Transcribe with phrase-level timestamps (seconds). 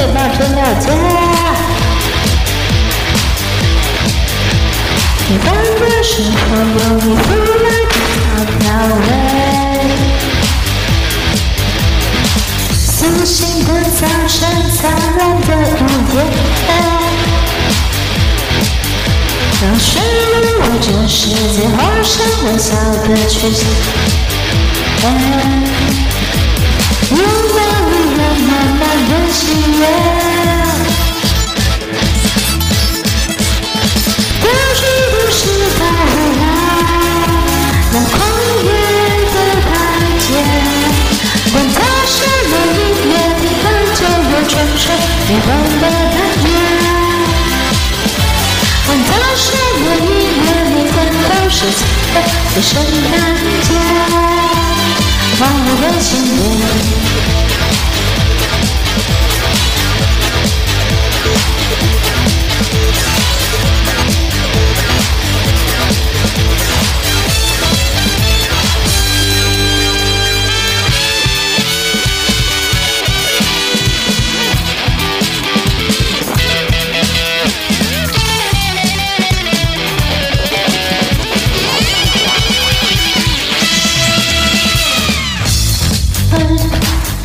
[0.00, 0.86] 也保存了家。
[5.26, 5.46] 平凡
[5.78, 7.24] 的生活有你赋
[7.64, 7.94] 来的
[8.58, 8.62] 调
[8.96, 8.98] 味。
[12.74, 12.88] 素
[13.26, 13.68] 醒的
[14.00, 14.38] 早晨，
[14.74, 14.80] 灿
[15.18, 15.82] 烂的午
[16.14, 16.16] 夜，
[19.60, 21.20] 让眩晕我这世
[21.52, 22.10] 界画上
[22.46, 22.68] 微笑
[23.06, 23.60] 的曲线。
[52.54, 52.74] 的圣
[53.10, 53.14] 诞
[53.62, 53.70] 节，
[55.40, 56.10] 忘我的情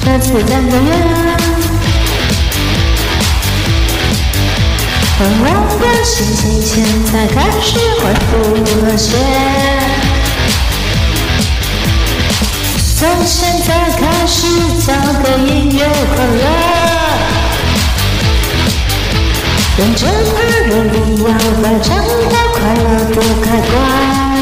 [0.06, 0.20] 节。
[0.20, 0.90] 自然的月，
[5.18, 5.44] 昏黄
[5.80, 8.32] 的心情现在开始恢复
[8.86, 9.18] 和谐。
[12.98, 14.46] 从现在开始，
[14.86, 15.84] 交给音乐
[16.16, 16.44] 快乐，
[19.76, 20.36] 跟着它
[20.70, 21.28] 用力摇
[21.64, 22.02] 摆，掌握
[22.54, 24.35] 快乐的开关。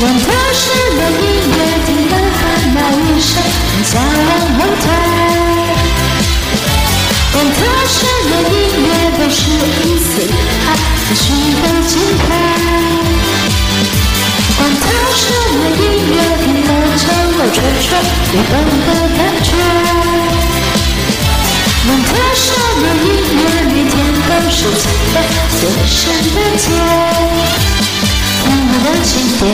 [0.00, 0.62] 管它什
[0.94, 2.40] 么音乐，听了还
[2.72, 3.30] 那一声，
[3.90, 4.86] 再往后退。
[7.32, 7.98] 管它什
[8.28, 8.54] 么音
[8.86, 8.88] 乐，
[9.18, 9.36] 都是
[9.82, 10.24] 一丝一
[10.62, 11.20] 毫的许
[11.58, 12.24] 的敬佩。
[14.56, 15.26] 管它什
[15.56, 15.82] 么音
[16.14, 17.04] 乐，听了就
[17.36, 17.90] 有春水
[18.30, 18.54] 流动
[18.86, 18.88] 的
[19.18, 19.50] 感觉。
[21.82, 22.46] 管它什
[22.78, 23.92] 么音乐，每天
[24.28, 24.80] 都是情
[25.12, 25.16] 人
[25.58, 25.98] 的圣
[26.36, 26.62] 诞节。
[28.40, 29.44] 我的经典，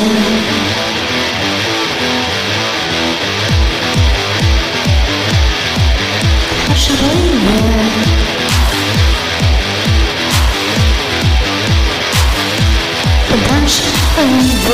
[13.49, 13.83] 但是
[14.19, 14.23] 音
[14.69, 14.71] 乐，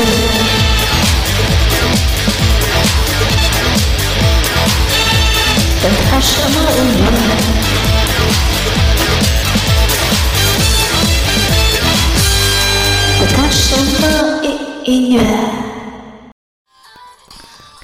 [6.10, 7.19] 它是音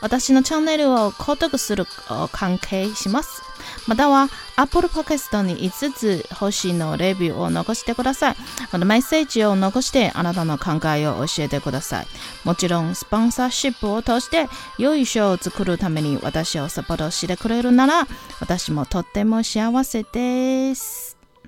[0.00, 1.86] 私のチャンネルを购読する
[2.32, 3.42] 関系します。
[3.86, 8.36] または Apple Podcast に5つ星のレビューを残してください。
[8.72, 12.06] またメッセージを残してあなたの考えを教えてください。
[12.44, 14.48] もちろんスポンサーシップを通して
[14.78, 18.06] 良いショーを作るために私をサポートしてくれるなら
[18.40, 21.15] 私もとっても幸せです。